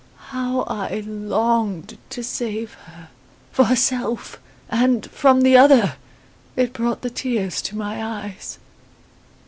How 0.31 0.61
I 0.63 1.01
longed 1.05 1.99
to 2.09 2.23
save 2.23 2.73
her 2.73 3.09
for 3.51 3.65
herself, 3.65 4.39
and, 4.67 5.05
from 5.11 5.41
the 5.41 5.55
other! 5.55 5.93
It 6.55 6.73
brought 6.73 7.03
the 7.03 7.11
tears 7.11 7.61
to 7.61 7.77
my 7.77 8.01
eyes. 8.03 8.57